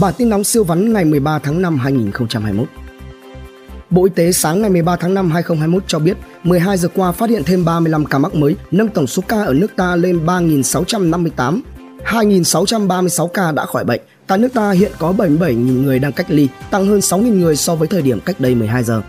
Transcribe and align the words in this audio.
Bản 0.00 0.14
tin 0.18 0.28
nóng 0.28 0.44
siêu 0.44 0.64
vắn 0.64 0.92
ngày 0.92 1.04
13 1.04 1.38
tháng 1.38 1.62
5 1.62 1.78
2021. 1.78 2.68
Bộ 3.90 4.04
Y 4.04 4.10
tế 4.14 4.32
sáng 4.32 4.60
ngày 4.60 4.70
13 4.70 4.96
tháng 4.96 5.14
5 5.14 5.30
2021 5.30 5.82
cho 5.86 5.98
biết 5.98 6.16
12 6.42 6.76
giờ 6.78 6.88
qua 6.94 7.12
phát 7.12 7.30
hiện 7.30 7.44
thêm 7.44 7.64
35 7.64 8.04
ca 8.04 8.18
mắc 8.18 8.34
mới, 8.34 8.56
nâng 8.70 8.88
tổng 8.88 9.06
số 9.06 9.22
ca 9.28 9.42
ở 9.42 9.54
nước 9.54 9.76
ta 9.76 9.96
lên 9.96 10.26
3.658. 10.26 11.60
2.636 12.04 13.26
ca 13.26 13.52
đã 13.52 13.66
khỏi 13.66 13.84
bệnh. 13.84 14.00
Tại 14.26 14.38
nước 14.38 14.48
ta 14.54 14.70
hiện 14.70 14.92
có 14.98 15.12
77.000 15.12 15.82
người 15.82 15.98
đang 15.98 16.12
cách 16.12 16.30
ly, 16.30 16.48
tăng 16.70 16.86
hơn 16.86 16.98
6.000 16.98 17.40
người 17.40 17.56
so 17.56 17.74
với 17.74 17.88
thời 17.88 18.02
điểm 18.02 18.20
cách 18.20 18.40
đây 18.40 18.54
12 18.54 18.84
giờ. 18.84 19.02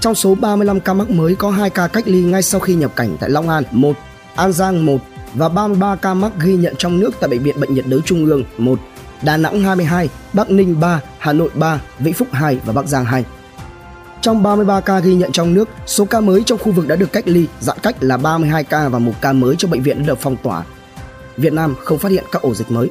Trong 0.00 0.14
số 0.14 0.34
35 0.34 0.80
ca 0.80 0.94
mắc 0.94 1.10
mới 1.10 1.34
có 1.34 1.50
2 1.50 1.70
ca 1.70 1.86
cách 1.86 2.08
ly 2.08 2.22
ngay 2.22 2.42
sau 2.42 2.60
khi 2.60 2.74
nhập 2.74 2.96
cảnh 2.96 3.16
tại 3.20 3.30
Long 3.30 3.48
An 3.48 3.64
1, 3.70 3.96
An 4.34 4.52
Giang 4.52 4.86
1 4.86 4.98
và 5.34 5.48
33 5.48 5.96
ca 5.96 6.14
mắc 6.14 6.32
ghi 6.40 6.56
nhận 6.56 6.74
trong 6.78 7.00
nước 7.00 7.10
tại 7.20 7.30
Bệnh 7.30 7.42
viện 7.42 7.60
Bệnh 7.60 7.74
nhiệt 7.74 7.84
đới 7.88 8.00
Trung 8.04 8.26
ương 8.26 8.44
1, 8.58 8.78
Đà 9.22 9.36
Nẵng 9.36 9.62
22, 9.62 10.08
Bắc 10.32 10.50
Ninh 10.50 10.80
3, 10.80 11.00
Hà 11.18 11.32
Nội 11.32 11.50
3, 11.54 11.80
Vĩnh 11.98 12.14
Phúc 12.14 12.28
2 12.32 12.58
và 12.64 12.72
Bắc 12.72 12.86
Giang 12.86 13.04
2. 13.04 13.24
Trong 14.20 14.42
33 14.42 14.80
ca 14.80 15.00
ghi 15.00 15.14
nhận 15.14 15.32
trong 15.32 15.54
nước, 15.54 15.68
số 15.86 16.04
ca 16.04 16.20
mới 16.20 16.42
trong 16.46 16.58
khu 16.58 16.72
vực 16.72 16.88
đã 16.88 16.96
được 16.96 17.12
cách 17.12 17.28
ly, 17.28 17.46
giãn 17.60 17.76
cách 17.82 17.96
là 18.00 18.16
32 18.16 18.64
ca 18.64 18.88
và 18.88 18.98
một 18.98 19.12
ca 19.20 19.32
mới 19.32 19.56
cho 19.58 19.68
bệnh 19.68 19.82
viện 19.82 19.98
đã 19.98 20.06
được 20.06 20.18
phong 20.20 20.36
tỏa. 20.42 20.64
Việt 21.36 21.52
Nam 21.52 21.74
không 21.84 21.98
phát 21.98 22.12
hiện 22.12 22.24
các 22.32 22.42
ổ 22.42 22.54
dịch 22.54 22.70
mới. 22.70 22.88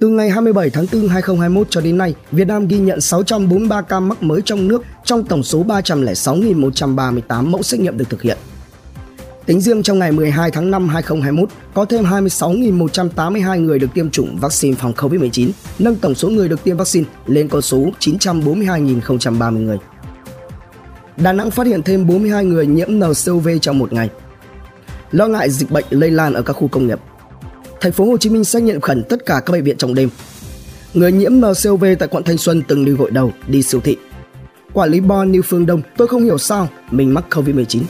Từ 0.00 0.08
ngày 0.08 0.30
27 0.30 0.70
tháng 0.70 0.86
4 0.92 1.08
2021 1.08 1.66
cho 1.70 1.80
đến 1.80 1.98
nay, 1.98 2.14
Việt 2.32 2.48
Nam 2.48 2.68
ghi 2.68 2.78
nhận 2.78 3.00
643 3.00 3.82
ca 3.82 4.00
mắc 4.00 4.22
mới 4.22 4.40
trong 4.44 4.68
nước 4.68 4.82
trong 5.04 5.24
tổng 5.24 5.42
số 5.42 5.64
306.138 5.64 7.50
mẫu 7.50 7.62
xét 7.62 7.80
nghiệm 7.80 7.98
được 7.98 8.10
thực 8.10 8.22
hiện. 8.22 8.38
Tính 9.46 9.60
riêng 9.60 9.82
trong 9.82 9.98
ngày 9.98 10.12
12 10.12 10.50
tháng 10.50 10.70
5 10.70 10.88
2021, 10.88 11.48
có 11.74 11.84
thêm 11.84 12.04
26.182 12.04 13.60
người 13.60 13.78
được 13.78 13.86
tiêm 13.94 14.10
chủng 14.10 14.38
vaccine 14.40 14.76
phòng 14.76 14.92
COVID-19, 14.92 15.50
nâng 15.78 15.96
tổng 15.96 16.14
số 16.14 16.28
người 16.28 16.48
được 16.48 16.64
tiêm 16.64 16.76
vaccine 16.76 17.06
lên 17.26 17.48
con 17.48 17.62
số 17.62 17.86
942.030 18.00 19.50
người. 19.50 19.78
Đà 21.16 21.32
Nẵng 21.32 21.50
phát 21.50 21.66
hiện 21.66 21.82
thêm 21.82 22.06
42 22.06 22.44
người 22.44 22.66
nhiễm 22.66 22.88
NCOV 22.90 23.48
trong 23.62 23.78
một 23.78 23.92
ngày. 23.92 24.08
Lo 25.10 25.26
ngại 25.26 25.50
dịch 25.50 25.70
bệnh 25.70 25.84
lây 25.90 26.10
lan 26.10 26.34
ở 26.34 26.42
các 26.42 26.52
khu 26.52 26.68
công 26.68 26.86
nghiệp. 26.86 26.98
Thành 27.80 27.92
phố 27.92 28.04
Hồ 28.04 28.16
Chí 28.16 28.30
Minh 28.30 28.44
xét 28.44 28.62
nghiệm 28.62 28.80
khẩn 28.80 29.02
tất 29.08 29.26
cả 29.26 29.40
các 29.46 29.52
bệnh 29.52 29.64
viện 29.64 29.76
trong 29.76 29.94
đêm. 29.94 30.08
Người 30.94 31.12
nhiễm 31.12 31.32
NCOV 31.32 31.84
tại 31.98 32.08
quận 32.08 32.24
Thanh 32.24 32.38
Xuân 32.38 32.62
từng 32.68 32.84
đi 32.84 32.92
gội 32.92 33.10
đầu, 33.10 33.32
đi 33.46 33.62
siêu 33.62 33.80
thị. 33.84 33.96
Quản 34.72 34.90
lý 34.90 35.00
Bon 35.00 35.32
New 35.32 35.42
Phương 35.42 35.66
Đông, 35.66 35.82
tôi 35.96 36.08
không 36.08 36.22
hiểu 36.22 36.38
sao 36.38 36.68
mình 36.90 37.14
mắc 37.14 37.24
COVID-19. 37.30 37.80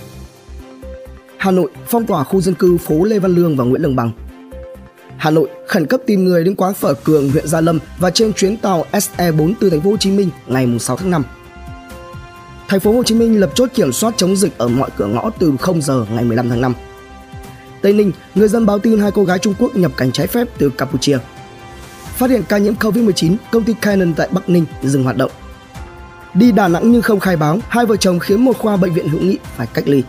Hà 1.40 1.50
Nội 1.50 1.70
phong 1.86 2.06
tỏa 2.06 2.24
khu 2.24 2.40
dân 2.40 2.54
cư 2.54 2.76
phố 2.76 3.04
Lê 3.04 3.18
Văn 3.18 3.34
Lương 3.34 3.56
và 3.56 3.64
Nguyễn 3.64 3.82
Lương 3.82 3.96
Bằng. 3.96 4.10
Hà 5.16 5.30
Nội 5.30 5.48
khẩn 5.68 5.86
cấp 5.86 6.00
tìm 6.06 6.24
người 6.24 6.44
đến 6.44 6.54
quán 6.54 6.74
phở 6.74 6.94
Cường, 6.94 7.30
huyện 7.30 7.46
Gia 7.46 7.60
Lâm 7.60 7.78
và 7.98 8.10
trên 8.10 8.32
chuyến 8.32 8.56
tàu 8.56 8.84
SE4 8.92 9.52
từ 9.60 9.70
thành 9.70 9.80
phố 9.80 9.90
Hồ 9.90 9.96
Chí 9.96 10.10
Minh 10.10 10.30
ngày 10.46 10.78
6 10.80 10.96
tháng 10.96 11.10
5. 11.10 11.24
Thành 12.68 12.80
phố 12.80 12.92
Hồ 12.92 13.02
Chí 13.02 13.14
Minh 13.14 13.40
lập 13.40 13.50
chốt 13.54 13.68
kiểm 13.74 13.92
soát 13.92 14.14
chống 14.16 14.36
dịch 14.36 14.58
ở 14.58 14.68
mọi 14.68 14.90
cửa 14.96 15.06
ngõ 15.06 15.30
từ 15.38 15.52
0 15.58 15.82
giờ 15.82 16.06
ngày 16.14 16.24
15 16.24 16.48
tháng 16.48 16.60
5. 16.60 16.74
Tây 17.82 17.92
Ninh, 17.92 18.12
người 18.34 18.48
dân 18.48 18.66
báo 18.66 18.78
tin 18.78 18.98
hai 19.00 19.10
cô 19.10 19.24
gái 19.24 19.38
Trung 19.38 19.54
Quốc 19.58 19.76
nhập 19.76 19.92
cảnh 19.96 20.12
trái 20.12 20.26
phép 20.26 20.48
từ 20.58 20.70
Campuchia. 20.70 21.18
Phát 22.16 22.30
hiện 22.30 22.42
ca 22.48 22.58
nhiễm 22.58 22.74
COVID-19, 22.74 23.36
công 23.52 23.64
ty 23.64 23.74
Canon 23.80 24.14
tại 24.14 24.28
Bắc 24.30 24.48
Ninh 24.48 24.64
dừng 24.82 25.04
hoạt 25.04 25.16
động. 25.16 25.30
Đi 26.34 26.52
Đà 26.52 26.68
Nẵng 26.68 26.92
nhưng 26.92 27.02
không 27.02 27.20
khai 27.20 27.36
báo, 27.36 27.58
hai 27.68 27.86
vợ 27.86 27.96
chồng 27.96 28.18
khiến 28.18 28.44
một 28.44 28.58
khoa 28.58 28.76
bệnh 28.76 28.92
viện 28.92 29.08
hữu 29.08 29.20
nghị 29.20 29.38
phải 29.56 29.66
cách 29.74 29.88
ly. 29.88 30.02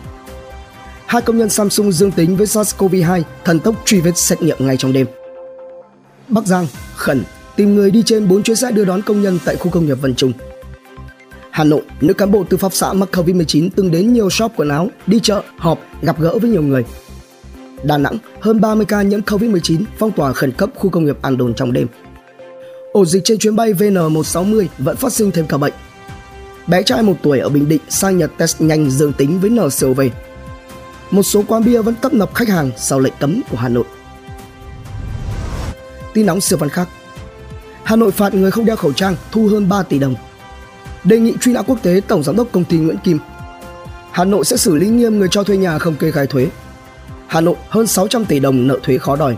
Hai 1.11 1.21
công 1.21 1.37
nhân 1.37 1.49
Samsung 1.49 1.91
dương 1.91 2.11
tính 2.11 2.35
với 2.35 2.47
SARS-CoV-2, 2.47 3.21
thần 3.45 3.59
tốc 3.59 3.75
truy 3.85 4.01
vết 4.01 4.17
xét 4.17 4.41
nghiệm 4.41 4.57
ngay 4.59 4.77
trong 4.77 4.93
đêm. 4.93 5.07
Bắc 6.27 6.45
Giang, 6.45 6.67
khẩn, 6.95 7.23
tìm 7.55 7.75
người 7.75 7.91
đi 7.91 8.03
trên 8.05 8.27
4 8.27 8.43
chuyến 8.43 8.55
xe 8.55 8.71
đưa 8.71 8.85
đón 8.85 9.01
công 9.01 9.21
nhân 9.21 9.39
tại 9.45 9.55
khu 9.55 9.71
công 9.71 9.85
nghiệp 9.85 9.97
Vân 10.01 10.15
Trung. 10.15 10.33
Hà 11.51 11.63
Nội, 11.63 11.81
nữ 12.01 12.13
cán 12.13 12.31
bộ 12.31 12.43
tư 12.49 12.57
pháp 12.57 12.73
xã 12.73 12.93
mắc 12.93 13.09
Covid-19 13.11 13.69
từng 13.75 13.91
đến 13.91 14.13
nhiều 14.13 14.29
shop 14.29 14.51
quần 14.55 14.69
áo, 14.69 14.87
đi 15.07 15.19
chợ, 15.19 15.41
họp, 15.57 15.79
gặp 16.01 16.19
gỡ 16.19 16.37
với 16.37 16.49
nhiều 16.49 16.63
người. 16.63 16.85
Đà 17.83 17.97
Nẵng, 17.97 18.17
hơn 18.39 18.61
30 18.61 18.85
ca 18.85 19.01
nhiễm 19.01 19.21
Covid-19 19.21 19.83
phong 19.97 20.11
tỏa 20.11 20.33
khẩn 20.33 20.51
cấp 20.51 20.69
khu 20.75 20.89
công 20.89 21.05
nghiệp 21.05 21.17
An 21.21 21.37
Đồn 21.37 21.53
trong 21.53 21.73
đêm. 21.73 21.87
Ổ 22.93 23.05
dịch 23.05 23.21
trên 23.25 23.37
chuyến 23.37 23.55
bay 23.55 23.73
VN160 23.73 24.65
vẫn 24.77 24.95
phát 24.95 25.13
sinh 25.13 25.31
thêm 25.31 25.47
ca 25.47 25.57
bệnh. 25.57 25.73
Bé 26.67 26.83
trai 26.83 27.03
1 27.03 27.13
tuổi 27.23 27.39
ở 27.39 27.49
Bình 27.49 27.69
Định 27.69 27.81
sang 27.89 28.17
Nhật 28.17 28.31
test 28.37 28.61
nhanh 28.61 28.89
dương 28.89 29.13
tính 29.13 29.39
với 29.39 29.49
NCOV. 29.49 30.01
Một 31.11 31.23
số 31.23 31.43
quán 31.47 31.63
bia 31.65 31.81
vẫn 31.81 31.95
tấp 32.01 32.13
nập 32.13 32.33
khách 32.33 32.49
hàng 32.49 32.71
sau 32.77 32.99
lệnh 32.99 33.13
cấm 33.19 33.41
của 33.51 33.57
Hà 33.57 33.69
Nội. 33.69 33.83
Tin 36.13 36.25
nóng 36.25 36.41
siêu 36.41 36.57
văn 36.57 36.69
khác. 36.69 36.87
Hà 37.83 37.95
Nội 37.95 38.11
phạt 38.11 38.33
người 38.33 38.51
không 38.51 38.65
đeo 38.65 38.75
khẩu 38.75 38.93
trang 38.93 39.15
thu 39.31 39.47
hơn 39.47 39.69
3 39.69 39.83
tỷ 39.83 39.99
đồng. 39.99 40.15
Đề 41.03 41.19
nghị 41.19 41.33
truy 41.41 41.53
nã 41.53 41.61
quốc 41.61 41.77
tế 41.81 42.01
Tổng 42.07 42.23
giám 42.23 42.35
đốc 42.35 42.51
công 42.51 42.63
ty 42.63 42.77
Nguyễn 42.77 42.97
Kim. 43.03 43.19
Hà 44.11 44.23
Nội 44.23 44.45
sẽ 44.45 44.57
xử 44.57 44.75
lý 44.75 44.87
nghiêm 44.87 45.19
người 45.19 45.27
cho 45.31 45.43
thuê 45.43 45.57
nhà 45.57 45.79
không 45.79 45.95
kê 45.95 46.11
khai 46.11 46.27
thuế. 46.27 46.47
Hà 47.27 47.41
Nội 47.41 47.55
hơn 47.69 47.87
600 47.87 48.25
tỷ 48.25 48.39
đồng 48.39 48.67
nợ 48.67 48.79
thuế 48.83 48.97
khó 48.97 49.15
đòi. 49.15 49.37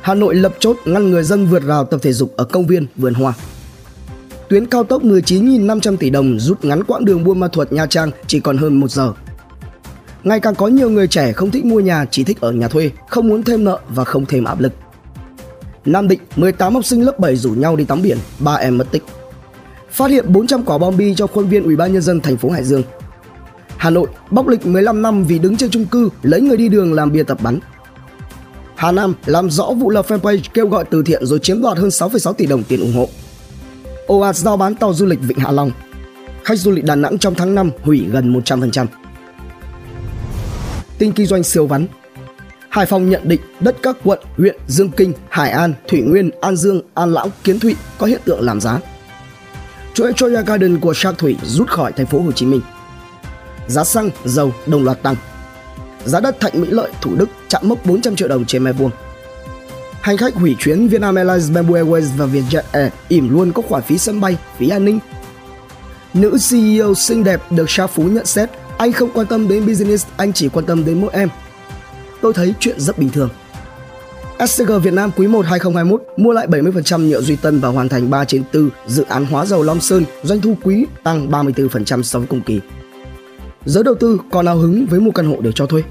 Hà 0.00 0.14
Nội 0.14 0.34
lập 0.34 0.54
chốt 0.58 0.76
ngăn 0.84 1.10
người 1.10 1.22
dân 1.22 1.46
vượt 1.46 1.62
rào 1.62 1.84
tập 1.84 2.00
thể 2.02 2.12
dục 2.12 2.32
ở 2.36 2.44
công 2.44 2.66
viên, 2.66 2.86
vườn 2.96 3.14
hoa. 3.14 3.34
Tuyến 4.48 4.66
cao 4.66 4.84
tốc 4.84 5.02
19.500 5.02 5.96
tỷ 5.96 6.10
đồng 6.10 6.38
rút 6.38 6.64
ngắn 6.64 6.84
quãng 6.84 7.04
đường 7.04 7.24
Buôn 7.24 7.40
Ma 7.40 7.48
Thuột 7.48 7.72
Nha 7.72 7.86
Trang 7.86 8.10
chỉ 8.26 8.40
còn 8.40 8.58
hơn 8.58 8.80
1 8.80 8.90
giờ. 8.90 9.12
Ngày 10.24 10.40
càng 10.40 10.54
có 10.54 10.66
nhiều 10.68 10.90
người 10.90 11.08
trẻ 11.08 11.32
không 11.32 11.50
thích 11.50 11.64
mua 11.64 11.80
nhà, 11.80 12.04
chỉ 12.10 12.24
thích 12.24 12.40
ở 12.40 12.52
nhà 12.52 12.68
thuê, 12.68 12.90
không 13.08 13.28
muốn 13.28 13.42
thêm 13.42 13.64
nợ 13.64 13.78
và 13.88 14.04
không 14.04 14.26
thêm 14.26 14.44
áp 14.44 14.60
lực. 14.60 14.72
Nam 15.84 16.08
Định, 16.08 16.20
18 16.36 16.74
học 16.74 16.84
sinh 16.84 17.02
lớp 17.02 17.18
7 17.18 17.36
rủ 17.36 17.50
nhau 17.50 17.76
đi 17.76 17.84
tắm 17.84 18.02
biển, 18.02 18.18
ba 18.38 18.54
em 18.54 18.78
mất 18.78 18.90
tích. 18.90 19.02
Phát 19.90 20.10
hiện 20.10 20.32
400 20.32 20.62
quả 20.62 20.78
bom 20.78 20.96
bi 20.96 21.14
cho 21.16 21.26
khuôn 21.26 21.48
viên 21.48 21.64
Ủy 21.64 21.76
ban 21.76 21.92
nhân 21.92 22.02
dân 22.02 22.20
thành 22.20 22.36
phố 22.36 22.50
Hải 22.50 22.64
Dương. 22.64 22.82
Hà 23.76 23.90
Nội 23.90 24.08
bóc 24.30 24.48
lịch 24.48 24.66
15 24.66 25.02
năm 25.02 25.24
vì 25.24 25.38
đứng 25.38 25.56
trên 25.56 25.70
chung 25.70 25.86
cư 25.86 26.08
lấy 26.22 26.40
người 26.40 26.56
đi 26.56 26.68
đường 26.68 26.92
làm 26.92 27.12
bia 27.12 27.22
tập 27.22 27.38
bắn. 27.42 27.58
Hà 28.74 28.92
Nam 28.92 29.14
làm 29.26 29.50
rõ 29.50 29.72
vụ 29.72 29.90
lập 29.90 30.06
fanpage 30.08 30.40
kêu 30.54 30.68
gọi 30.68 30.84
từ 30.90 31.02
thiện 31.02 31.26
rồi 31.26 31.38
chiếm 31.38 31.62
đoạt 31.62 31.78
hơn 31.78 31.88
6,6 31.88 32.32
tỷ 32.32 32.46
đồng 32.46 32.62
tiền 32.62 32.80
ủng 32.80 32.94
hộ. 32.94 33.08
Ồ 34.06 34.20
ạt 34.20 34.36
giao 34.36 34.56
bán 34.56 34.74
tàu 34.74 34.94
du 34.94 35.06
lịch 35.06 35.20
Vịnh 35.20 35.38
Hạ 35.38 35.50
Long. 35.50 35.70
Khách 36.44 36.58
du 36.58 36.70
lịch 36.70 36.84
Đà 36.84 36.96
Nẵng 36.96 37.18
trong 37.18 37.34
tháng 37.34 37.54
5 37.54 37.70
hủy 37.82 38.04
gần 38.12 38.32
100% 38.32 38.86
tinh 41.02 41.12
kinh 41.12 41.26
doanh 41.26 41.42
siêu 41.42 41.66
vắn. 41.66 41.86
Hải 42.68 42.86
Phòng 42.86 43.10
nhận 43.10 43.28
định 43.28 43.40
đất 43.60 43.76
các 43.82 43.96
quận, 44.04 44.18
huyện 44.36 44.56
Dương 44.68 44.90
Kinh, 44.90 45.12
Hải 45.28 45.50
An, 45.50 45.74
Thủy 45.88 46.00
Nguyên, 46.00 46.30
An 46.40 46.56
Dương, 46.56 46.80
An 46.94 47.12
Lão, 47.12 47.28
Kiến 47.44 47.58
Thụy 47.58 47.76
có 47.98 48.06
hiện 48.06 48.20
tượng 48.24 48.40
làm 48.40 48.60
giá. 48.60 48.78
Chuỗi 49.94 50.12
Choya 50.12 50.40
Garden 50.40 50.80
của 50.80 50.94
Shark 50.94 51.18
Thủy 51.18 51.36
rút 51.44 51.68
khỏi 51.68 51.92
thành 51.92 52.06
phố 52.06 52.20
Hồ 52.20 52.32
Chí 52.32 52.46
Minh. 52.46 52.60
Giá 53.66 53.84
xăng, 53.84 54.10
dầu 54.24 54.54
đồng 54.66 54.84
loạt 54.84 55.02
tăng. 55.02 55.16
Giá 56.04 56.20
đất 56.20 56.40
Thạnh 56.40 56.60
Mỹ 56.60 56.68
Lợi, 56.70 56.90
Thủ 57.00 57.14
Đức 57.16 57.28
chạm 57.48 57.68
mốc 57.68 57.86
400 57.86 58.16
triệu 58.16 58.28
đồng 58.28 58.44
trên 58.44 58.64
mét 58.64 58.74
vuông. 58.78 58.90
Hành 60.00 60.16
khách 60.16 60.34
hủy 60.34 60.56
chuyến 60.58 60.88
Vietnam 60.88 61.14
Airlines, 61.14 61.50
Bamboo 61.50 61.74
Airways 61.74 62.08
và 62.16 62.26
Vietjet 62.26 62.62
Air 62.72 62.92
ỉm 63.08 63.28
luôn 63.28 63.52
có 63.52 63.62
khoản 63.62 63.82
phí 63.82 63.98
sân 63.98 64.20
bay, 64.20 64.36
phí 64.58 64.68
an 64.68 64.84
ninh. 64.84 64.98
Nữ 66.14 66.36
CEO 66.50 66.94
xinh 66.94 67.24
đẹp 67.24 67.40
được 67.50 67.70
Shark 67.70 67.90
Phú 67.90 68.02
nhận 68.02 68.26
xét 68.26 68.50
anh 68.82 68.92
không 68.92 69.10
quan 69.14 69.26
tâm 69.26 69.48
đến 69.48 69.66
business, 69.66 70.06
anh 70.16 70.32
chỉ 70.32 70.48
quan 70.48 70.66
tâm 70.66 70.84
đến 70.84 71.00
mỗi 71.00 71.10
em. 71.12 71.28
Tôi 72.20 72.32
thấy 72.32 72.54
chuyện 72.60 72.80
rất 72.80 72.98
bình 72.98 73.10
thường. 73.10 73.28
SCG 74.46 74.72
Việt 74.82 74.92
Nam 74.92 75.10
quý 75.16 75.26
1 75.26 75.46
2021 75.46 76.02
mua 76.16 76.32
lại 76.32 76.46
70% 76.46 77.08
nhựa 77.08 77.20
Duy 77.20 77.36
Tân 77.36 77.60
và 77.60 77.68
hoàn 77.68 77.88
thành 77.88 78.10
3 78.10 78.24
trên 78.24 78.42
4 78.54 78.70
dự 78.86 79.04
án 79.08 79.24
hóa 79.24 79.46
dầu 79.46 79.62
Long 79.62 79.80
Sơn, 79.80 80.04
doanh 80.22 80.40
thu 80.40 80.54
quý 80.62 80.86
tăng 81.02 81.30
34% 81.30 82.02
so 82.02 82.18
với 82.18 82.28
cùng 82.28 82.40
kỳ. 82.40 82.60
Giới 83.64 83.84
đầu 83.84 83.94
tư 83.94 84.20
còn 84.30 84.44
nào 84.44 84.56
hứng 84.56 84.86
với 84.86 85.00
mua 85.00 85.10
căn 85.10 85.26
hộ 85.26 85.36
để 85.40 85.52
cho 85.54 85.66
thuê. 85.66 85.82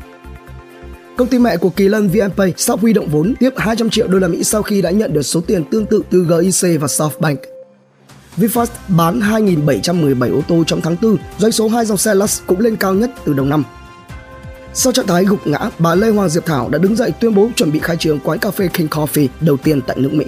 Công 1.18 1.28
ty 1.28 1.40
mẹ 1.40 1.58
của 1.58 1.70
Kỳ 1.70 1.88
Lân 1.88 2.10
VNPay 2.10 2.54
sau 2.58 2.78
huy 2.78 2.94
động 2.94 3.08
vốn 3.12 3.34
tiếp 3.40 3.54
200 3.58 3.90
triệu 3.90 4.08
đô 4.08 4.20
la 4.20 4.28
Mỹ 4.28 4.44
sau 4.44 4.62
khi 4.62 4.82
đã 4.82 4.92
nhận 4.92 5.14
được 5.14 5.24
số 5.24 5.42
tiền 5.42 5.64
tương 5.64 5.86
tự 5.86 6.02
từ 6.10 6.26
GIC 6.52 6.82
và 6.82 6.88
SoftBank. 6.88 7.51
VinFast 8.38 8.68
bán 8.88 9.20
2.717 9.20 10.38
ô 10.38 10.42
tô 10.48 10.64
trong 10.68 10.82
tháng 10.82 10.96
4, 11.02 11.18
doanh 11.38 11.52
số 11.52 11.68
hai 11.68 11.86
dòng 11.86 11.98
xe 11.98 12.16
Lux 12.16 12.42
cũng 12.48 12.60
lên 12.60 12.76
cao 12.76 12.94
nhất 12.94 13.12
từ 13.26 13.34
đầu 13.34 13.46
năm. 13.46 13.64
Sau 14.74 14.94
trạng 14.94 15.08
thái 15.08 15.26
gục 15.26 15.48
ngã, 15.48 15.70
bà 15.80 15.96
Lê 15.96 16.10
Hoàng 16.10 16.30
Diệp 16.30 16.46
Thảo 16.46 16.70
đã 16.70 16.78
đứng 16.78 16.96
dậy 16.96 17.12
tuyên 17.20 17.36
bố 17.36 17.50
chuẩn 17.56 17.72
bị 17.72 17.80
khai 17.80 17.98
trương 17.98 18.20
quán 18.20 18.40
cà 18.40 18.52
phê 18.52 18.68
King 18.68 18.88
Coffee 18.88 19.28
đầu 19.42 19.58
tiên 19.58 19.82
tại 19.82 19.98
nước 20.00 20.14
Mỹ. 20.14 20.26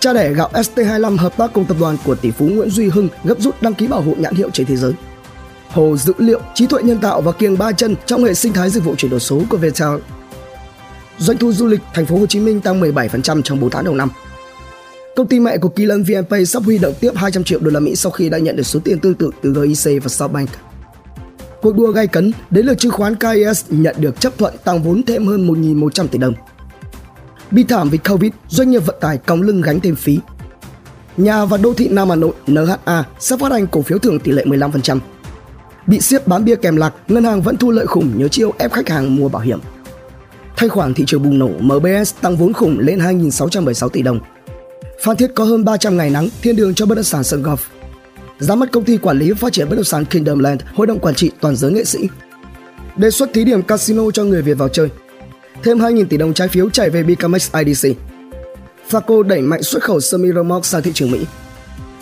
Cha 0.00 0.12
đẻ 0.12 0.32
gạo 0.32 0.50
ST25 0.52 1.16
hợp 1.16 1.36
tác 1.36 1.52
cùng 1.52 1.64
tập 1.64 1.76
đoàn 1.80 1.96
của 2.04 2.14
tỷ 2.14 2.30
phú 2.30 2.48
Nguyễn 2.48 2.70
Duy 2.70 2.88
Hưng 2.88 3.08
gấp 3.24 3.40
rút 3.40 3.62
đăng 3.62 3.74
ký 3.74 3.86
bảo 3.86 4.00
hộ 4.00 4.14
nhãn 4.18 4.34
hiệu 4.34 4.50
trên 4.50 4.66
thế 4.66 4.76
giới. 4.76 4.92
Hồ 5.68 5.96
dữ 5.96 6.12
liệu, 6.18 6.40
trí 6.54 6.66
tuệ 6.66 6.82
nhân 6.82 6.98
tạo 6.98 7.20
và 7.20 7.32
kiềng 7.32 7.58
ba 7.58 7.72
chân 7.72 7.96
trong 8.06 8.24
hệ 8.24 8.34
sinh 8.34 8.52
thái 8.52 8.70
dịch 8.70 8.84
vụ 8.84 8.94
chuyển 8.94 9.10
đổi 9.10 9.20
số 9.20 9.42
của 9.48 9.56
Viettel. 9.56 9.88
Doanh 11.18 11.38
thu 11.38 11.52
du 11.52 11.66
lịch 11.66 11.80
thành 11.94 12.06
phố 12.06 12.18
Hồ 12.18 12.26
Chí 12.26 12.40
Minh 12.40 12.60
tăng 12.60 12.80
17% 12.80 13.42
trong 13.42 13.60
4 13.60 13.70
tháng 13.70 13.84
đầu 13.84 13.94
năm. 13.94 14.10
Công 15.16 15.26
ty 15.26 15.40
mẹ 15.40 15.58
của 15.58 15.68
Kỳ 15.68 15.86
Lân 15.86 16.02
VNPay 16.02 16.46
sắp 16.46 16.62
huy 16.62 16.78
động 16.78 16.94
tiếp 17.00 17.10
200 17.14 17.44
triệu 17.44 17.60
đô 17.60 17.70
la 17.70 17.80
Mỹ 17.80 17.96
sau 17.96 18.12
khi 18.12 18.28
đã 18.28 18.38
nhận 18.38 18.56
được 18.56 18.66
số 18.66 18.80
tiền 18.80 18.98
tương 18.98 19.14
tự 19.14 19.30
từ 19.42 19.54
GIC 19.54 20.02
và 20.02 20.08
Softbank. 20.08 20.46
Cuộc 21.62 21.76
đua 21.76 21.92
gay 21.92 22.06
cấn 22.06 22.32
đến 22.50 22.66
lượt 22.66 22.78
chứng 22.78 22.92
khoán 22.92 23.14
KIS 23.14 23.64
nhận 23.68 23.96
được 23.98 24.20
chấp 24.20 24.38
thuận 24.38 24.54
tăng 24.64 24.82
vốn 24.82 25.02
thêm 25.02 25.26
hơn 25.26 25.48
1.100 25.48 26.06
tỷ 26.06 26.18
đồng. 26.18 26.34
Bi 27.50 27.64
thảm 27.64 27.90
vì 27.90 27.98
Covid, 27.98 28.32
doanh 28.48 28.70
nghiệp 28.70 28.86
vận 28.86 28.96
tải 29.00 29.18
còng 29.18 29.42
lưng 29.42 29.60
gánh 29.60 29.80
thêm 29.80 29.96
phí. 29.96 30.18
Nhà 31.16 31.44
và 31.44 31.56
đô 31.56 31.74
thị 31.74 31.88
Nam 31.88 32.08
Hà 32.10 32.16
Nội 32.16 32.32
NHA 32.46 33.04
sẽ 33.18 33.36
phát 33.36 33.52
hành 33.52 33.66
cổ 33.66 33.82
phiếu 33.82 33.98
thưởng 33.98 34.20
tỷ 34.20 34.32
lệ 34.32 34.44
15%. 34.44 34.98
Bị 35.86 36.00
siết 36.00 36.26
bán 36.26 36.44
bia 36.44 36.56
kèm 36.56 36.76
lạc, 36.76 36.94
ngân 37.08 37.24
hàng 37.24 37.42
vẫn 37.42 37.56
thu 37.56 37.70
lợi 37.70 37.86
khủng 37.86 38.18
nhớ 38.18 38.28
chiêu 38.28 38.52
ép 38.58 38.72
khách 38.72 38.88
hàng 38.88 39.16
mua 39.16 39.28
bảo 39.28 39.42
hiểm. 39.42 39.60
Thanh 40.56 40.68
khoản 40.68 40.94
thị 40.94 41.04
trường 41.06 41.22
bùng 41.22 41.38
nổ, 41.38 41.48
MBS 41.60 42.14
tăng 42.20 42.36
vốn 42.36 42.52
khủng 42.52 42.78
lên 42.78 42.98
2.676 42.98 43.88
tỷ 43.88 44.02
đồng. 44.02 44.20
Phan 45.00 45.16
Thiết 45.16 45.34
có 45.34 45.44
hơn 45.44 45.64
300 45.64 45.96
ngày 45.96 46.10
nắng, 46.10 46.28
thiên 46.42 46.56
đường 46.56 46.74
cho 46.74 46.86
bất 46.86 46.94
động 46.94 47.04
sản 47.04 47.24
sân 47.24 47.42
Golf. 47.42 47.56
Giám 48.38 48.60
đốc 48.60 48.68
công 48.72 48.84
ty 48.84 48.96
quản 48.96 49.18
lý 49.18 49.32
phát 49.32 49.52
triển 49.52 49.68
bất 49.68 49.76
động 49.76 49.84
sản 49.84 50.04
Kingdom 50.04 50.38
Land, 50.38 50.60
hội 50.74 50.86
đồng 50.86 50.98
quản 50.98 51.14
trị 51.14 51.30
toàn 51.40 51.56
giới 51.56 51.72
nghệ 51.72 51.84
sĩ. 51.84 51.98
Đề 52.96 53.10
xuất 53.10 53.32
thí 53.34 53.44
điểm 53.44 53.62
casino 53.62 54.10
cho 54.10 54.24
người 54.24 54.42
Việt 54.42 54.54
vào 54.54 54.68
chơi. 54.68 54.88
Thêm 55.62 55.78
2.000 55.78 56.06
tỷ 56.06 56.16
đồng 56.16 56.34
trái 56.34 56.48
phiếu 56.48 56.70
chảy 56.70 56.90
về 56.90 57.02
Bicamex 57.02 57.52
IDC. 57.64 57.88
Faco 58.90 59.22
đẩy 59.22 59.40
mạnh 59.40 59.62
xuất 59.62 59.82
khẩu 59.82 60.00
semi 60.00 60.28
remote 60.32 60.62
sang 60.62 60.82
thị 60.82 60.90
trường 60.94 61.10
Mỹ. 61.10 61.26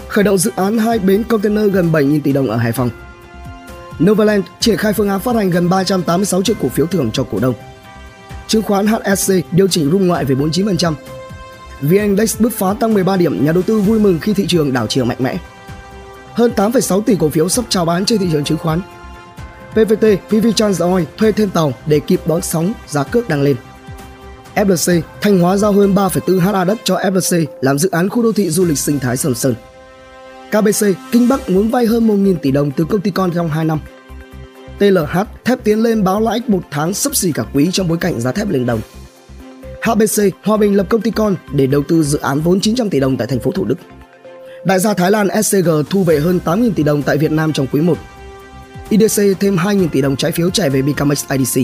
Khởi 0.09 0.25
động 0.25 0.39
dự 0.39 0.51
án 0.57 0.79
hai 0.79 0.99
bến 0.99 1.25
container 1.25 1.73
gần 1.73 1.93
7.000 1.93 2.21
tỷ 2.21 2.33
đồng 2.33 2.51
ở 2.51 2.57
Hải 2.57 2.73
Phòng. 2.73 2.91
Novaland 4.05 4.45
triển 4.61 4.77
khai 4.77 4.93
phương 4.93 5.09
án 5.09 5.21
phát 5.21 5.37
hành 5.37 5.51
gần 5.51 5.69
386 5.69 6.43
triệu 6.43 6.57
cổ 6.63 6.69
phiếu 6.69 6.87
thưởng 6.87 7.11
cho 7.13 7.25
cổ 7.25 7.39
đông. 7.39 7.55
Chứng 8.47 8.63
khoán 8.63 8.87
HSC 8.87 9.33
điều 9.53 9.69
chỉnh 9.69 9.91
rung 9.91 10.07
ngoại 10.07 10.25
về 10.25 10.35
49%. 10.35 10.93
VN 11.81 11.91
Index 11.91 12.41
bứt 12.41 12.53
phá 12.53 12.75
tăng 12.75 12.95
13 12.95 13.17
điểm, 13.17 13.45
nhà 13.45 13.53
đầu 13.53 13.63
tư 13.63 13.81
vui 13.81 14.01
mừng 14.01 14.19
khi 14.19 14.35
thị 14.35 14.47
trường 14.49 14.73
đảo 14.73 14.87
chiều 14.87 15.05
mạnh 15.05 15.17
mẽ. 15.21 15.39
Hơn 16.33 16.53
8,6 16.57 17.03
tỷ 17.03 17.17
cổ 17.17 17.29
phiếu 17.29 17.49
sắp 17.49 17.65
chào 17.69 17.85
bán 17.85 18.05
trên 18.05 18.19
thị 18.19 18.29
trường 18.33 18.45
chứng 18.45 18.59
khoán. 18.59 18.81
PVT, 19.73 20.07
PV 20.29 20.47
Trans 20.57 20.83
Oil 20.83 21.05
thuê 21.17 21.33
thêm 21.33 21.51
tàu 21.51 21.73
để 21.87 22.01
kịp 22.01 22.21
đón 22.27 22.43
sóng 22.43 22.73
giá 22.87 23.05
cước 23.05 23.29
đang 23.29 23.43
lên. 23.43 23.57
FLC, 24.55 25.01
Thanh 25.21 25.39
Hóa 25.39 25.57
giao 25.57 25.73
hơn 25.73 25.95
3,4 25.95 26.41
ha 26.41 26.65
đất 26.65 26.79
cho 26.85 26.97
FLC 26.97 27.45
làm 27.61 27.79
dự 27.79 27.91
án 27.91 28.09
khu 28.09 28.23
đô 28.23 28.33
thị 28.33 28.51
du 28.51 28.65
lịch 28.65 28.79
sinh 28.79 28.99
thái 28.99 29.17
Sầm 29.17 29.35
Sơn. 29.35 29.55
KBC, 30.51 30.87
Kinh 31.13 31.29
Bắc 31.29 31.51
muốn 31.51 31.71
vay 31.71 31.87
hơn 31.87 32.09
1.000 32.09 32.37
tỷ 32.37 32.51
đồng 32.51 32.71
từ 32.71 32.85
công 32.85 33.01
ty 33.01 33.11
con 33.11 33.31
trong 33.35 33.49
2 33.49 33.65
năm. 33.65 33.81
TLH, 34.79 35.19
thép 35.45 35.65
tiến 35.65 35.83
lên 35.83 36.05
báo 36.05 36.21
lãi 36.21 36.41
một 36.47 36.63
tháng 36.71 36.95
sấp 36.95 37.17
xỉ 37.17 37.33
cả 37.33 37.45
quý 37.55 37.69
trong 37.73 37.89
bối 37.89 37.99
cảnh 37.99 38.21
giá 38.21 38.33
thép 38.33 38.51
lên 38.51 38.67
đồng. 38.67 38.81
HBC, 39.83 40.23
Hòa 40.45 40.57
Bình 40.57 40.77
lập 40.77 40.87
công 40.89 41.01
ty 41.01 41.11
con 41.11 41.37
để 41.53 41.67
đầu 41.67 41.83
tư 41.89 42.03
dự 42.03 42.19
án 42.19 42.41
vốn 42.41 42.61
900 42.61 42.91
tỷ 42.91 43.01
đồng 43.01 43.17
tại 43.17 43.27
thành 43.27 43.41
phố 43.41 43.51
Thủ 43.51 43.65
Đức. 43.65 43.79
Đại 44.65 44.79
gia 44.79 44.95
Thái 44.95 45.11
Lan 45.11 45.43
SCG 45.43 45.69
thu 45.91 46.05
về 46.05 46.21
hơn 46.21 46.41
8.000 46.45 46.71
tỷ 46.73 46.83
đồng 46.83 47.03
tại 47.03 47.19
Việt 47.19 47.33
Nam 47.33 47.53
trong 47.53 47.67
quý 47.73 47.81
1. 47.81 47.99
IDC 48.89 49.23
thêm 49.41 49.57
2.000 49.57 49.89
tỷ 49.89 50.01
đồng 50.01 50.17
trái 50.17 50.33
phiếu 50.33 50.51
chạy 50.51 50.71
về 50.71 50.83
Bicamex 50.83 51.25
IDC. 51.31 51.61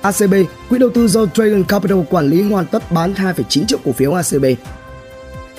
ACB, 0.00 0.34
quỹ 0.68 0.78
đầu 0.78 0.90
tư 0.90 1.08
do 1.08 1.26
Dragon 1.34 1.64
Capital 1.64 1.98
quản 2.10 2.28
lý 2.30 2.42
hoàn 2.42 2.66
tất 2.66 2.92
bán 2.92 3.14
2,9 3.14 3.66
triệu 3.66 3.78
cổ 3.84 3.92
phiếu 3.92 4.12
ACB. 4.12 4.44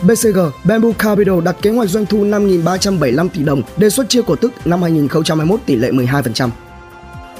BCG, 0.01 0.39
Bamboo 0.63 0.91
Capital 0.97 1.41
đặt 1.45 1.55
kế 1.61 1.69
hoạch 1.69 1.89
doanh 1.89 2.05
thu 2.05 2.25
5.375 2.25 3.29
tỷ 3.29 3.43
đồng, 3.43 3.61
đề 3.77 3.89
xuất 3.89 4.09
chia 4.09 4.21
cổ 4.21 4.35
tức 4.35 4.53
năm 4.65 4.81
2021 4.81 5.59
tỷ 5.65 5.75
lệ 5.75 5.91
12%. 5.91 6.49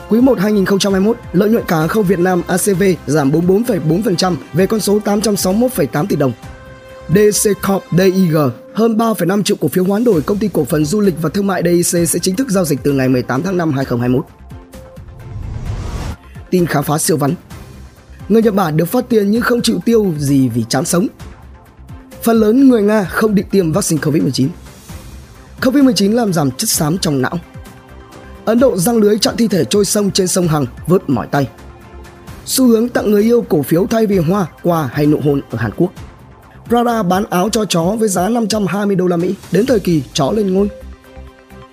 Quý 0.10 0.22
1 0.22 0.40
2021, 0.40 1.18
lợi 1.34 1.50
nhuận 1.50 1.64
cả 1.68 1.88
khâu 1.88 2.04
Việt 2.04 2.20
Nam 2.20 2.42
ACV 2.48 2.84
giảm 3.08 3.32
44,4% 3.32 4.36
về 4.54 4.66
con 4.66 4.80
số 4.80 5.00
861,8 5.06 6.06
tỷ 6.08 6.16
đồng. 6.16 6.32
DC 7.10 7.50
Corp 7.68 7.84
DIG 7.98 8.36
hơn 8.74 8.98
3,5 8.98 9.44
triệu 9.44 9.58
cổ 9.62 9.68
phiếu 9.68 9.84
hoán 9.84 10.04
đổi 10.04 10.22
công 10.22 10.38
ty 10.38 10.50
cổ 10.54 10.66
phần 10.66 10.86
du 10.86 11.02
lịch 11.02 11.16
và 11.22 11.30
thương 11.30 11.48
mại 11.48 11.64
DIC 11.66 12.10
sẽ 12.10 12.20
chính 12.20 12.36
thức 12.36 12.50
giao 12.50 12.66
dịch 12.66 12.80
từ 12.84 12.92
ngày 12.92 13.10
18 13.10 13.42
tháng 13.44 13.58
5 13.58 13.72
2021 13.72 14.26
tin 16.50 16.66
khám 16.66 16.84
phá 16.84 16.98
siêu 16.98 17.18
vắn. 17.18 17.34
Người 18.30 18.42
Nhật 18.42 18.54
Bản 18.54 18.78
được 18.78 18.86
phát 18.86 19.10
tiền 19.10 19.32
nhưng 19.32 19.42
không 19.42 19.62
chịu 19.62 19.80
tiêu 19.86 20.14
gì 20.18 20.50
vì 20.50 20.64
chán 20.70 20.86
sống. 20.86 21.08
Phần 22.24 22.40
lớn 22.40 22.70
người 22.70 22.82
Nga 22.82 23.04
không 23.04 23.36
định 23.36 23.46
tiêm 23.52 23.72
vaccine 23.72 24.02
COVID-19. 24.02 24.48
COVID-19 25.62 26.14
làm 26.14 26.34
giảm 26.34 26.52
chất 26.52 26.70
xám 26.70 26.98
trong 26.98 27.22
não. 27.22 27.40
Ấn 28.48 28.60
Độ 28.60 28.78
răng 28.78 28.98
lưới 28.98 29.18
chặn 29.18 29.38
thi 29.38 29.48
thể 29.48 29.66
trôi 29.66 29.86
sông 29.86 30.12
trên 30.12 30.28
sông 30.28 30.48
Hằng 30.48 30.66
vớt 30.88 31.10
mỏi 31.10 31.28
tay. 31.32 31.48
Xu 32.46 32.68
hướng 32.68 32.90
tặng 32.90 33.12
người 33.12 33.24
yêu 33.24 33.46
cổ 33.50 33.62
phiếu 33.62 33.86
thay 33.86 34.06
vì 34.06 34.18
hoa, 34.18 34.48
quà 34.64 34.90
hay 34.94 35.06
nụ 35.06 35.20
hôn 35.24 35.42
ở 35.52 35.58
Hàn 35.58 35.72
Quốc. 35.78 35.92
Prada 36.68 37.04
bán 37.04 37.24
áo 37.30 37.50
cho 37.50 37.66
chó 37.66 37.84
với 37.84 38.10
giá 38.10 38.30
520 38.30 38.96
đô 38.96 39.08
la 39.08 39.18
Mỹ 39.18 39.36
đến 39.52 39.66
thời 39.66 39.80
kỳ 39.80 40.04
chó 40.14 40.32
lên 40.32 40.54
ngôi. 40.54 40.70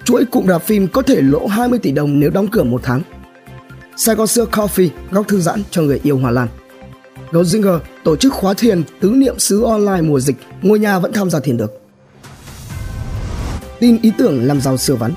Chuỗi 0.04 0.24
cụm 0.24 0.46
rạp 0.46 0.62
phim 0.62 0.88
có 0.88 1.02
thể 1.02 1.20
lỗ 1.20 1.46
20 1.46 1.78
tỷ 1.78 1.92
đồng 1.92 2.20
nếu 2.20 2.30
đóng 2.30 2.48
cửa 2.48 2.62
một 2.62 2.80
tháng. 2.84 3.02
Sài 3.96 4.14
Gòn 4.14 4.26
Xưa 4.26 4.46
Coffee, 4.52 4.88
góc 5.10 5.28
thư 5.28 5.40
giãn 5.40 5.62
cho 5.70 5.82
người 5.82 6.00
yêu 6.02 6.18
Hòa 6.18 6.30
Lan. 6.30 6.48
Goldinger 7.30 7.74
tổ 8.04 8.16
chức 8.16 8.32
khóa 8.32 8.54
thiền 8.54 8.82
tứ 9.00 9.10
niệm 9.10 9.38
xứ 9.38 9.62
online 9.62 10.00
mùa 10.00 10.20
dịch, 10.20 10.36
ngôi 10.62 10.78
nhà 10.78 10.98
vẫn 10.98 11.12
tham 11.12 11.30
gia 11.30 11.40
thiền 11.40 11.56
được. 11.56 11.80
Tin 13.80 13.98
ý 14.02 14.12
tưởng 14.18 14.46
làm 14.46 14.60
giàu 14.60 14.76
siêu 14.76 14.96
vắn 14.96 15.12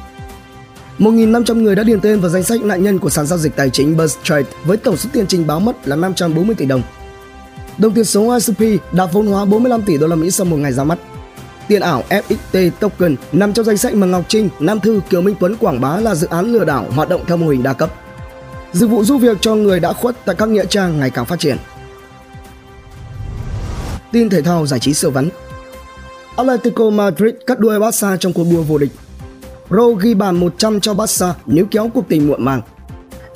1.500 0.99 1.61
người 1.61 1.75
đã 1.75 1.83
điền 1.83 2.01
tên 2.01 2.19
vào 2.19 2.29
danh 2.29 2.43
sách 2.43 2.61
nạn 2.61 2.83
nhân 2.83 2.99
của 2.99 3.09
sàn 3.09 3.25
giao 3.25 3.39
dịch 3.39 3.55
tài 3.55 3.69
chính 3.69 3.97
Buzztrade 3.97 4.43
với 4.65 4.77
tổng 4.77 4.97
số 4.97 5.09
tiền 5.13 5.27
trình 5.27 5.47
báo 5.47 5.59
mất 5.59 5.87
là 5.87 5.95
540 5.95 6.55
tỷ 6.55 6.65
đồng. 6.65 6.81
Đồng 7.77 7.93
tiền 7.93 8.05
số 8.05 8.37
ICP 8.37 8.81
đạt 8.93 9.09
vốn 9.13 9.27
hóa 9.27 9.45
45 9.45 9.81
tỷ 9.81 9.97
đô 9.97 10.07
la 10.07 10.15
Mỹ 10.15 10.31
sau 10.31 10.45
một 10.45 10.57
ngày 10.57 10.73
ra 10.73 10.83
mắt. 10.83 10.99
Tiền 11.67 11.81
ảo 11.81 12.03
FXT 12.09 12.71
token 12.79 13.15
nằm 13.31 13.53
trong 13.53 13.65
danh 13.65 13.77
sách 13.77 13.95
mà 13.95 14.07
Ngọc 14.07 14.25
Trinh, 14.27 14.49
Nam 14.59 14.79
Thư, 14.79 15.01
Kiều 15.09 15.21
Minh 15.21 15.35
Tuấn 15.39 15.55
quảng 15.55 15.81
bá 15.81 15.99
là 15.99 16.15
dự 16.15 16.27
án 16.27 16.53
lừa 16.53 16.65
đảo 16.65 16.85
hoạt 16.95 17.09
động 17.09 17.23
theo 17.27 17.37
mô 17.37 17.47
hình 17.47 17.63
đa 17.63 17.73
cấp. 17.73 17.93
Dịch 18.73 18.87
vụ 18.87 19.03
giúp 19.03 19.17
việc 19.17 19.37
cho 19.41 19.55
người 19.55 19.79
đã 19.79 19.93
khuất 19.93 20.15
tại 20.25 20.35
các 20.35 20.49
nghĩa 20.49 20.65
trang 20.65 20.99
ngày 20.99 21.09
càng 21.09 21.25
phát 21.25 21.39
triển. 21.39 21.57
Tin 24.11 24.29
thể 24.29 24.41
thao 24.41 24.65
giải 24.65 24.79
trí 24.79 24.93
siêu 24.93 25.11
vắn 25.11 25.29
Atletico 26.35 26.89
Madrid 26.89 27.35
cắt 27.47 27.59
đuôi 27.59 27.79
Barca 27.79 28.17
trong 28.17 28.33
cuộc 28.33 28.45
đua 28.51 28.61
vô 28.61 28.77
địch. 28.77 28.91
Ro 29.69 29.87
ghi 29.89 30.13
bàn 30.13 30.35
100 30.35 30.79
cho 30.79 30.93
Barca 30.93 31.35
nếu 31.45 31.65
kéo 31.71 31.89
cuộc 31.93 32.05
tình 32.09 32.27
muộn 32.27 32.45
màng. 32.45 32.61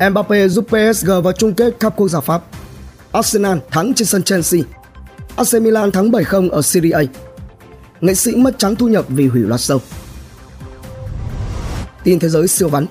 Mbappe 0.10 0.48
giúp 0.48 0.66
PSG 0.68 1.10
vào 1.24 1.34
chung 1.38 1.54
kết 1.54 1.80
Cup 1.80 1.94
Quốc 1.96 2.08
gia 2.08 2.20
Pháp. 2.20 2.44
Arsenal 3.12 3.58
thắng 3.72 3.94
trên 3.94 4.06
sân 4.06 4.24
Chelsea. 4.24 4.62
AC 5.36 5.62
Milan 5.62 5.92
thắng 5.92 6.12
7-0 6.12 6.50
ở 6.50 6.62
Serie 6.62 6.92
A. 6.92 7.02
Nghệ 8.02 8.16
sĩ 8.16 8.36
mất 8.36 8.58
trắng 8.58 8.76
thu 8.76 8.88
nhập 8.88 9.06
vì 9.10 9.28
hủy 9.28 9.42
loạt 9.42 9.60
show. 9.60 9.80
Tin 12.04 12.20
thế 12.20 12.30
giới 12.30 12.48
siêu 12.48 12.70
vắn 12.70 12.86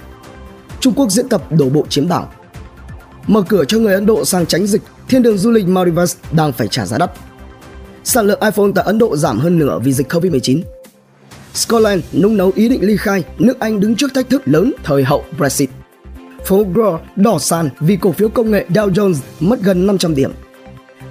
Trung 0.81 0.95
Quốc 0.95 1.11
diễn 1.11 1.29
tập 1.29 1.53
đổ 1.53 1.69
bộ 1.69 1.87
chiếm 1.89 2.09
đảo. 2.09 2.33
Mở 3.27 3.43
cửa 3.49 3.65
cho 3.65 3.79
người 3.79 3.95
Ấn 3.95 4.07
Độ 4.07 4.25
sang 4.25 4.47
tránh 4.47 4.67
dịch, 4.67 4.83
thiên 5.09 5.23
đường 5.23 5.39
du 5.39 5.51
lịch 5.51 5.69
Maldives 5.69 6.17
đang 6.33 6.53
phải 6.53 6.69
trả 6.69 6.87
giá 6.87 6.99
đắt. 6.99 7.11
Sản 8.05 8.27
lượng 8.27 8.41
iPhone 8.41 8.71
tại 8.75 8.85
Ấn 8.85 8.99
Độ 8.99 9.17
giảm 9.17 9.39
hơn 9.39 9.59
nửa 9.59 9.79
vì 9.79 9.93
dịch 9.93 10.13
Covid-19. 10.13 10.63
Scotland 11.55 12.03
nung 12.13 12.37
nấu 12.37 12.53
ý 12.55 12.69
định 12.69 12.85
ly 12.85 12.97
khai, 12.97 13.25
nước 13.39 13.61
Anh 13.61 13.81
đứng 13.81 13.97
trước 13.97 14.15
thách 14.15 14.31
thức 14.31 14.43
lớn 14.45 14.73
thời 14.85 15.05
hậu 15.05 15.25
Brexit. 15.39 15.71
Phố 16.45 16.65
Gro 16.75 16.99
đỏ 17.17 17.39
sàn 17.39 17.69
vì 17.81 17.97
cổ 17.97 18.13
phiếu 18.13 18.29
công 18.29 18.51
nghệ 18.51 18.67
Dow 18.69 18.91
Jones 18.93 19.15
mất 19.41 19.63
gần 19.63 19.87
500 19.87 20.15
điểm. 20.15 20.33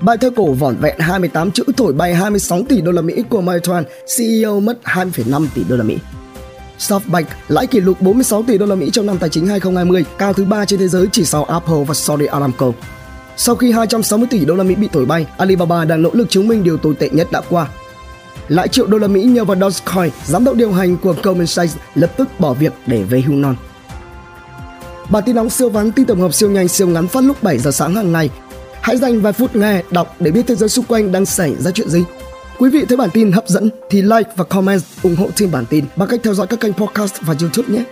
Bài 0.02 0.18
thơ 0.18 0.30
cổ 0.36 0.52
vỏn 0.52 0.76
vẹn 0.82 1.00
28 1.00 1.52
chữ 1.52 1.64
thổi 1.78 1.94
bay 1.94 2.16
26 2.16 2.64
tỷ 2.70 2.82
đô 2.82 2.92
la 2.92 3.02
Mỹ 3.02 3.24
của 3.30 3.42
Meituan, 3.42 3.84
CEO 4.18 4.60
mất 4.60 4.80
2,5 4.84 5.48
tỷ 5.56 5.64
đô 5.70 5.76
la 5.76 5.84
Mỹ. 5.84 5.98
SoftBank 6.80 7.24
lãi 7.48 7.68
kỷ 7.68 7.80
lục 7.80 8.02
46 8.02 8.44
tỷ 8.44 8.58
đô 8.58 8.66
la 8.66 8.76
Mỹ 8.76 8.90
trong 8.94 9.06
năm 9.06 9.18
tài 9.18 9.30
chính 9.30 9.48
2020, 9.48 10.06
cao 10.18 10.34
thứ 10.34 10.46
ba 10.46 10.66
trên 10.66 10.80
thế 10.80 10.88
giới 10.88 11.08
chỉ 11.12 11.26
sau 11.26 11.44
Apple 11.44 11.84
và 11.88 11.94
Saudi 11.94 12.26
Aramco. 12.26 12.72
Sau 13.38 13.56
khi 13.56 13.72
260 13.72 14.28
tỷ 14.32 14.46
đô 14.46 14.56
la 14.56 14.64
Mỹ 14.64 14.76
bị 14.76 14.88
thổi 14.94 15.06
bay, 15.06 15.26
Alibaba 15.38 15.86
đang 15.86 16.02
nỗ 16.02 16.10
lực 16.14 16.30
chứng 16.30 16.48
minh 16.48 16.64
điều 16.64 16.78
tồi 16.78 16.96
tệ 16.96 17.10
nhất 17.10 17.28
đã 17.32 17.42
qua. 17.50 17.68
Lãi 18.48 18.68
triệu 18.68 18.88
đô 18.88 18.98
la 18.98 19.08
Mỹ 19.08 19.24
nhờ 19.24 19.46
vào 19.46 19.58
Dogecoin, 19.60 20.12
giám 20.26 20.44
đốc 20.44 20.56
điều 20.56 20.72
hành 20.72 20.98
của 20.98 21.16
Goldman 21.24 21.48
Sachs 21.48 21.78
lập 21.96 22.12
tức 22.18 22.40
bỏ 22.40 22.54
việc 22.54 22.74
để 22.88 23.04
về 23.04 23.22
hưu 23.22 23.36
non. 23.36 23.56
Bản 25.10 25.24
tin 25.26 25.36
nóng 25.36 25.50
siêu 25.50 25.70
vắn 25.70 25.92
tin 25.92 26.06
tổng 26.06 26.22
hợp 26.22 26.34
siêu 26.34 26.50
nhanh 26.50 26.68
siêu 26.68 26.88
ngắn 26.88 27.08
phát 27.08 27.24
lúc 27.24 27.44
7 27.44 27.58
giờ 27.58 27.72
sáng 27.72 27.96
hàng 27.96 28.12
ngày. 28.12 28.30
Hãy 28.82 28.98
dành 28.98 29.22
vài 29.22 29.34
phút 29.34 29.56
nghe, 29.56 29.84
đọc 29.92 30.16
để 30.20 30.32
biết 30.32 30.48
thế 30.48 30.56
giới 30.56 30.70
xung 30.70 30.86
quanh 30.86 31.12
đang 31.12 31.26
xảy 31.26 31.56
ra 31.60 31.72
chuyện 31.72 31.90
gì. 31.90 32.04
Quý 32.60 32.70
vị 32.70 32.86
thấy 32.86 32.98
bản 32.98 33.10
tin 33.14 33.32
hấp 33.32 33.48
dẫn 33.48 33.70
thì 33.90 34.02
like 34.02 34.32
và 34.36 34.44
comment 34.44 34.82
ủng 35.04 35.16
hộ 35.16 35.30
team 35.40 35.52
bản 35.52 35.66
tin 35.66 35.86
bằng 35.96 36.10
cách 36.10 36.20
theo 36.24 36.34
dõi 36.34 36.48
các 36.48 36.60
kênh 36.60 36.74
podcast 36.74 37.14
và 37.22 37.36
YouTube 37.42 37.74
nhé. 37.74 37.84